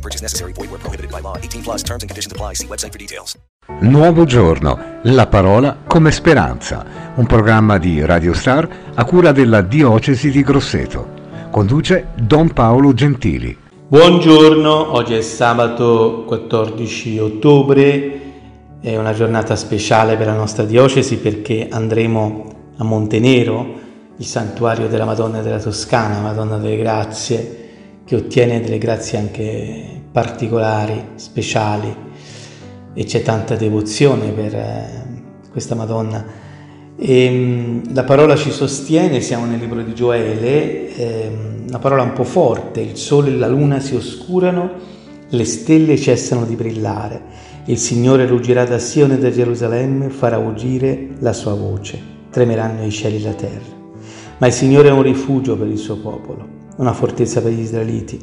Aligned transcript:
No 0.00 0.08
purchase 0.08 0.22
necessary. 0.22 0.52
Void 0.52 0.70
where 0.70 0.80
prohibited 0.80 1.10
by 1.10 1.20
law. 1.20 1.36
18 1.36 1.62
plus 1.62 1.82
terms 1.82 2.02
and 2.02 2.08
conditions 2.08 2.32
apply. 2.32 2.54
See 2.54 2.66
website 2.66 2.90
for 2.90 2.98
details. 2.98 3.36
Nuovo 3.80 4.24
giorno, 4.24 4.98
la 5.02 5.26
parola 5.26 5.76
come 5.86 6.10
speranza, 6.10 6.84
un 7.16 7.26
programma 7.26 7.78
di 7.78 8.04
Radio 8.04 8.32
Star 8.32 8.68
a 8.94 9.04
cura 9.04 9.32
della 9.32 9.60
Diocesi 9.60 10.30
di 10.30 10.42
Grosseto. 10.42 11.18
Conduce 11.50 12.08
Don 12.16 12.52
Paolo 12.52 12.94
Gentili. 12.94 13.56
Buongiorno, 13.88 14.94
oggi 14.94 15.14
è 15.14 15.20
sabato 15.20 16.24
14 16.26 17.18
ottobre, 17.18 18.20
è 18.80 18.96
una 18.96 19.12
giornata 19.12 19.54
speciale 19.56 20.16
per 20.16 20.26
la 20.26 20.34
nostra 20.34 20.64
diocesi 20.64 21.18
perché 21.18 21.68
andremo 21.70 22.72
a 22.78 22.84
Montenero, 22.84 23.78
il 24.16 24.24
santuario 24.24 24.88
della 24.88 25.04
Madonna 25.04 25.42
della 25.42 25.60
Toscana, 25.60 26.20
Madonna 26.20 26.56
delle 26.56 26.76
Grazie, 26.76 27.60
che 28.10 28.16
ottiene 28.16 28.60
delle 28.60 28.78
grazie 28.78 29.18
anche 29.18 30.02
particolari, 30.10 31.10
speciali 31.14 31.94
e 32.92 33.04
c'è 33.04 33.22
tanta 33.22 33.54
devozione 33.54 34.32
per 34.32 34.52
eh, 34.52 35.04
questa 35.52 35.76
Madonna. 35.76 36.26
E, 36.96 37.30
mh, 37.30 37.94
la 37.94 38.02
parola 38.02 38.34
ci 38.34 38.50
sostiene, 38.50 39.20
siamo 39.20 39.46
nel 39.46 39.60
libro 39.60 39.80
di 39.82 39.94
Gioele, 39.94 40.92
ehm, 40.92 41.64
una 41.68 41.78
parola 41.78 42.02
un 42.02 42.12
po' 42.12 42.24
forte, 42.24 42.80
il 42.80 42.96
sole 42.96 43.30
e 43.30 43.36
la 43.36 43.46
luna 43.46 43.78
si 43.78 43.94
oscurano, 43.94 44.72
le 45.28 45.44
stelle 45.44 45.96
cessano 45.96 46.44
di 46.44 46.56
brillare, 46.56 47.22
il 47.66 47.78
Signore 47.78 48.26
ruggirà 48.26 48.64
da 48.64 48.80
Sione 48.80 49.14
e 49.14 49.18
da 49.18 49.30
Gerusalemme, 49.30 50.08
farà 50.08 50.36
uggire 50.36 51.10
la 51.20 51.32
sua 51.32 51.54
voce, 51.54 51.96
tremeranno 52.28 52.84
i 52.84 52.90
cieli 52.90 53.18
e 53.18 53.20
la 53.20 53.34
terra. 53.34 53.78
Ma 54.38 54.48
il 54.48 54.52
Signore 54.52 54.88
è 54.88 54.92
un 54.92 55.02
rifugio 55.02 55.56
per 55.56 55.68
il 55.68 55.78
suo 55.78 55.98
popolo, 55.98 56.58
una 56.80 56.92
fortezza 56.92 57.40
per 57.42 57.52
gli 57.52 57.60
israeliti. 57.60 58.18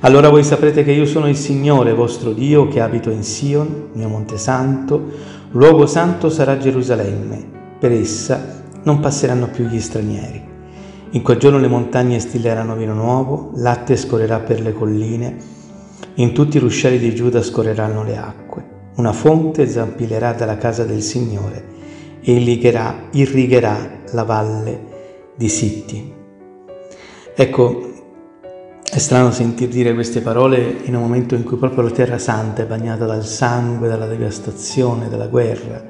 Allora 0.00 0.30
voi 0.30 0.42
saprete 0.42 0.82
che 0.84 0.92
io 0.92 1.04
sono 1.04 1.28
il 1.28 1.36
Signore 1.36 1.92
vostro 1.92 2.32
Dio 2.32 2.68
che 2.68 2.80
abito 2.80 3.10
in 3.10 3.22
Sion, 3.22 3.90
mio 3.92 4.08
monte 4.08 4.38
santo, 4.38 5.00
luogo 5.50 5.86
santo 5.86 6.30
sarà 6.30 6.58
Gerusalemme, 6.58 7.44
per 7.78 7.92
essa 7.92 8.62
non 8.84 9.00
passeranno 9.00 9.48
più 9.48 9.66
gli 9.66 9.80
stranieri. 9.80 10.50
In 11.10 11.22
quel 11.22 11.38
giorno 11.38 11.58
le 11.58 11.68
montagne 11.68 12.18
stilleranno 12.18 12.74
vino 12.74 12.94
nuovo, 12.94 13.50
latte 13.56 13.96
scorrerà 13.96 14.38
per 14.38 14.60
le 14.60 14.72
colline, 14.72 15.36
in 16.14 16.32
tutti 16.32 16.56
i 16.56 16.60
ruscelli 16.60 16.98
di 16.98 17.14
Giuda 17.14 17.42
scorreranno 17.42 18.02
le 18.02 18.16
acque. 18.16 18.70
Una 18.96 19.12
fonte 19.12 19.68
zampillerà 19.68 20.32
dalla 20.32 20.56
casa 20.56 20.84
del 20.84 21.02
Signore 21.02 21.64
e 22.20 22.32
irrigherà, 22.32 23.08
irrigherà 23.10 23.76
la 24.12 24.22
valle 24.22 24.80
di 25.36 25.48
Sitti. 25.48 26.20
Ecco, 27.34 27.90
è 28.84 28.98
strano 28.98 29.30
sentir 29.30 29.68
dire 29.68 29.94
queste 29.94 30.20
parole 30.20 30.80
in 30.84 30.94
un 30.94 31.00
momento 31.00 31.34
in 31.34 31.44
cui 31.44 31.56
proprio 31.56 31.82
la 31.82 31.90
Terra 31.90 32.18
Santa 32.18 32.62
è 32.62 32.66
bagnata 32.66 33.06
dal 33.06 33.24
sangue, 33.24 33.88
dalla 33.88 34.06
devastazione, 34.06 35.08
dalla 35.08 35.28
guerra, 35.28 35.82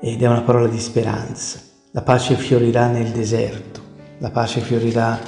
ed 0.00 0.22
è 0.22 0.26
una 0.26 0.40
parola 0.40 0.66
di 0.66 0.78
speranza. 0.78 1.58
La 1.90 2.00
pace 2.00 2.36
fiorirà 2.36 2.86
nel 2.86 3.10
deserto, 3.10 3.80
la 4.18 4.30
pace 4.30 4.60
fiorirà 4.60 5.18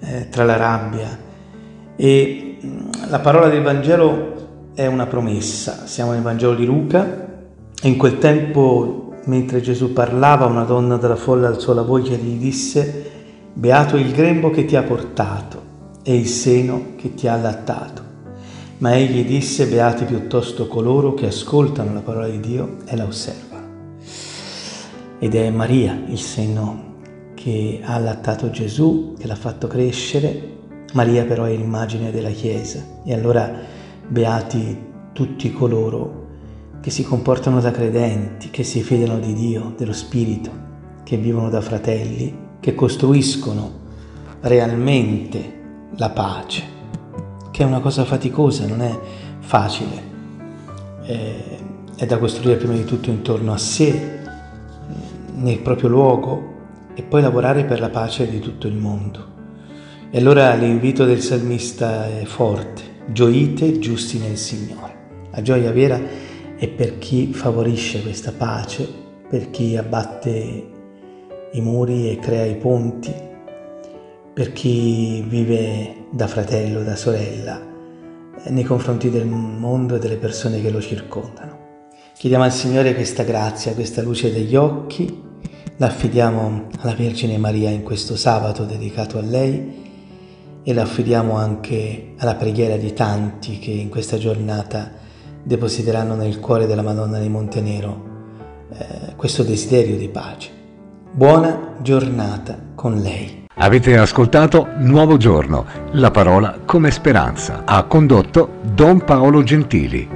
eh, 0.00 0.28
tra 0.28 0.42
la 0.42 0.56
rabbia 0.56 1.18
e 1.94 2.58
mh, 2.60 3.10
la 3.10 3.20
parola 3.20 3.48
del 3.48 3.62
Vangelo 3.62 4.72
è 4.74 4.86
una 4.86 5.06
promessa. 5.06 5.86
Siamo 5.86 6.12
nel 6.12 6.22
Vangelo 6.22 6.56
di 6.56 6.64
Luca 6.64 7.26
e 7.80 7.86
in 7.86 7.96
quel 7.96 8.18
tempo, 8.18 9.14
mentre 9.26 9.60
Gesù 9.60 9.92
parlava, 9.92 10.46
una 10.46 10.64
donna 10.64 10.96
della 10.96 11.14
folla 11.14 11.46
alzò 11.46 11.74
la 11.74 11.82
voce 11.82 12.14
e 12.14 12.16
gli 12.16 12.38
disse, 12.38 13.07
Beato 13.58 13.96
il 13.96 14.12
grembo 14.12 14.50
che 14.50 14.64
ti 14.66 14.76
ha 14.76 14.84
portato 14.84 15.60
e 16.04 16.14
il 16.14 16.28
seno 16.28 16.92
che 16.94 17.14
ti 17.14 17.26
ha 17.26 17.32
allattato. 17.32 18.02
Ma 18.78 18.94
egli 18.94 19.24
disse, 19.26 19.66
beati 19.66 20.04
piuttosto 20.04 20.68
coloro 20.68 21.12
che 21.14 21.26
ascoltano 21.26 21.92
la 21.92 21.98
parola 21.98 22.28
di 22.28 22.38
Dio 22.38 22.76
e 22.84 22.94
la 22.94 23.04
osservano. 23.04 23.66
Ed 25.18 25.34
è 25.34 25.50
Maria 25.50 26.00
il 26.06 26.20
seno 26.20 27.00
che 27.34 27.80
ha 27.82 27.94
allattato 27.94 28.48
Gesù, 28.50 29.16
che 29.18 29.26
l'ha 29.26 29.34
fatto 29.34 29.66
crescere. 29.66 30.58
Maria 30.92 31.24
però 31.24 31.42
è 31.42 31.56
l'immagine 31.56 32.12
della 32.12 32.30
Chiesa. 32.30 32.80
E 33.04 33.12
allora 33.12 33.52
beati 34.06 34.78
tutti 35.12 35.52
coloro 35.52 36.26
che 36.80 36.90
si 36.90 37.02
comportano 37.02 37.58
da 37.60 37.72
credenti, 37.72 38.50
che 38.50 38.62
si 38.62 38.84
fidano 38.84 39.18
di 39.18 39.34
Dio, 39.34 39.74
dello 39.76 39.92
Spirito, 39.92 40.52
che 41.02 41.16
vivono 41.16 41.50
da 41.50 41.60
fratelli, 41.60 42.46
che 42.60 42.74
costruiscono 42.74 43.72
realmente 44.40 45.56
la 45.96 46.10
pace, 46.10 46.62
che 47.50 47.62
è 47.62 47.66
una 47.66 47.80
cosa 47.80 48.04
faticosa, 48.04 48.66
non 48.66 48.82
è 48.82 48.98
facile, 49.40 50.02
è, 51.02 51.34
è 51.96 52.06
da 52.06 52.18
costruire 52.18 52.56
prima 52.56 52.74
di 52.74 52.84
tutto 52.84 53.10
intorno 53.10 53.52
a 53.52 53.58
sé, 53.58 54.16
nel 55.34 55.60
proprio 55.60 55.88
luogo 55.88 56.56
e 56.94 57.02
poi 57.02 57.22
lavorare 57.22 57.64
per 57.64 57.80
la 57.80 57.90
pace 57.90 58.28
di 58.28 58.40
tutto 58.40 58.66
il 58.66 58.74
mondo. 58.74 59.36
E 60.10 60.18
allora 60.18 60.54
l'invito 60.54 61.04
del 61.04 61.20
salmista 61.20 62.06
è 62.06 62.24
forte, 62.24 62.82
gioite 63.12 63.78
giusti 63.78 64.18
nel 64.18 64.36
Signore. 64.36 64.96
La 65.30 65.42
gioia 65.42 65.70
vera 65.70 66.00
è 66.56 66.68
per 66.68 66.98
chi 66.98 67.32
favorisce 67.32 68.02
questa 68.02 68.32
pace, 68.32 68.88
per 69.28 69.50
chi 69.50 69.76
abbatte 69.76 70.76
i 71.52 71.60
muri 71.60 72.10
e 72.10 72.18
crea 72.18 72.44
i 72.44 72.56
ponti, 72.56 73.12
per 74.32 74.52
chi 74.52 75.22
vive 75.22 76.06
da 76.10 76.26
fratello, 76.26 76.82
da 76.82 76.94
sorella, 76.94 77.60
nei 78.46 78.64
confronti 78.64 79.10
del 79.10 79.26
mondo 79.26 79.96
e 79.96 79.98
delle 79.98 80.16
persone 80.16 80.60
che 80.60 80.70
lo 80.70 80.80
circondano. 80.80 81.56
Chiediamo 82.16 82.44
al 82.44 82.52
Signore 82.52 82.94
questa 82.94 83.22
grazia, 83.22 83.74
questa 83.74 84.02
luce 84.02 84.32
degli 84.32 84.56
occhi, 84.56 85.22
la 85.76 85.86
affidiamo 85.86 86.66
alla 86.80 86.94
Vergine 86.94 87.38
Maria 87.38 87.70
in 87.70 87.82
questo 87.82 88.16
sabato 88.16 88.64
dedicato 88.64 89.18
a 89.18 89.22
lei 89.22 89.86
e 90.64 90.74
la 90.74 90.82
affidiamo 90.82 91.36
anche 91.36 92.14
alla 92.18 92.34
preghiera 92.34 92.76
di 92.76 92.92
tanti 92.92 93.58
che 93.58 93.70
in 93.70 93.88
questa 93.88 94.18
giornata 94.18 94.90
depositeranno 95.42 96.14
nel 96.14 96.40
cuore 96.40 96.66
della 96.66 96.82
Madonna 96.82 97.18
di 97.18 97.28
Montenero 97.28 98.06
eh, 98.72 99.14
questo 99.16 99.44
desiderio 99.44 99.96
di 99.96 100.08
pace. 100.08 100.57
Buona 101.10 101.74
giornata 101.80 102.58
con 102.74 103.00
lei. 103.00 103.46
Avete 103.54 103.96
ascoltato 103.96 104.68
Nuovo 104.76 105.16
Giorno, 105.16 105.64
la 105.92 106.10
parola 106.10 106.60
come 106.64 106.90
speranza. 106.90 107.62
Ha 107.64 107.82
condotto 107.84 108.60
Don 108.74 109.02
Paolo 109.02 109.42
Gentili. 109.42 110.08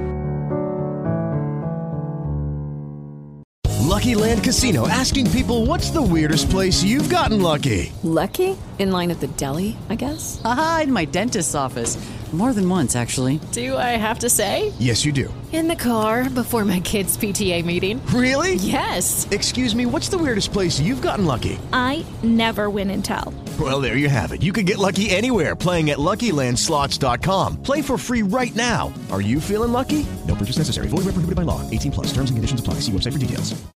Lucky 3.81 4.13
Land 4.15 4.43
Casino 4.43 4.87
asking 4.87 5.29
people 5.31 5.65
what's 5.65 5.91
the 5.91 6.01
weirdest 6.01 6.49
place 6.49 6.83
you've 6.83 7.09
gotten 7.09 7.41
lucky? 7.41 7.91
Lucky? 8.03 8.55
In 8.77 8.91
line 8.91 9.11
at 9.11 9.19
the 9.19 9.29
deli, 9.35 9.75
I 9.89 9.95
guess? 9.95 10.41
Aha, 10.43 10.81
in 10.83 10.91
my 10.91 11.05
dentist's 11.05 11.53
office. 11.55 11.97
More 12.33 12.51
than 12.51 12.67
once, 12.67 12.95
actually. 12.95 13.39
Do 13.51 13.77
I 13.77 13.91
have 13.95 14.17
to 14.19 14.29
say? 14.29 14.73
Yes, 14.79 15.05
you 15.05 15.11
do. 15.11 15.31
In 15.51 15.67
the 15.67 15.75
car 15.75 16.27
before 16.31 16.65
my 16.65 16.79
kids' 16.79 17.15
PTA 17.15 17.63
meeting. 17.63 18.03
Really? 18.07 18.55
Yes. 18.55 19.27
Excuse 19.29 19.75
me, 19.75 19.85
what's 19.85 20.09
the 20.09 20.17
weirdest 20.17 20.51
place 20.51 20.79
you've 20.79 21.03
gotten 21.03 21.27
lucky? 21.27 21.59
I 21.71 22.03
never 22.23 22.71
win 22.71 22.89
and 22.89 23.05
tell. 23.05 23.35
Well, 23.59 23.79
there 23.79 23.97
you 23.97 24.09
have 24.09 24.31
it. 24.31 24.41
You 24.41 24.51
can 24.51 24.65
get 24.65 24.79
lucky 24.79 25.11
anywhere 25.11 25.55
playing 25.55 25.91
at 25.91 25.99
LuckyLandSlots.com. 25.99 27.61
Play 27.61 27.83
for 27.83 27.99
free 27.99 28.23
right 28.23 28.55
now. 28.55 28.91
Are 29.11 29.21
you 29.21 29.39
feeling 29.39 29.71
lucky? 29.71 30.03
No 30.27 30.33
purchase 30.33 30.57
necessary. 30.57 30.87
Void 30.87 31.05
where 31.05 31.13
prohibited 31.13 31.35
by 31.35 31.43
law. 31.43 31.61
18 31.69 31.91
plus. 31.91 32.07
Terms 32.07 32.31
and 32.31 32.37
conditions 32.37 32.59
apply. 32.59 32.75
See 32.75 32.91
website 32.91 33.13
for 33.13 33.19
details. 33.19 33.73